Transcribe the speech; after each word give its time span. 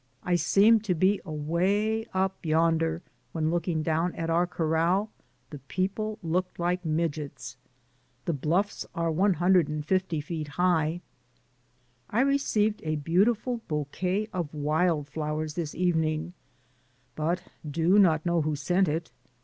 I 0.23 0.33
seemed 0.35 0.83
to 0.85 0.95
be 0.95 1.21
away 1.25 2.07
up 2.11 2.43
yonder, 2.43 3.03
when 3.33 3.51
look 3.51 3.67
ing 3.67 3.83
down 3.83 4.15
at 4.15 4.31
our 4.31 4.47
corral 4.47 5.11
the 5.51 5.59
people 5.59 6.17
looked 6.23 6.57
like 6.57 6.83
midgets. 6.83 7.55
The 8.25 8.33
bluffs 8.33 8.83
are 8.95 9.11
150 9.11 10.19
feet 10.19 10.47
high. 10.47 11.01
I 12.09 12.21
received 12.21 12.81
a 12.83 12.95
beautiful 12.95 13.61
bouquet 13.67 14.27
of 14.33 14.51
wild 14.55 15.07
flow 15.07 15.39
ers 15.41 15.53
this 15.53 15.75
evening, 15.75 16.33
but 17.15 17.43
do 17.69 17.99
not 17.99 18.25
know 18.25 18.41
who 18.41 18.55
sent 18.55 18.87
it. 18.87 19.11